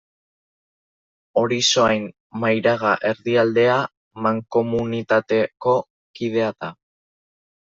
Orisoain, 1.41 2.07
Mairaga-Erdialdea 2.43 3.77
mankomunitateko 4.29 5.77
kidea 6.21 6.51
da. 6.59 6.73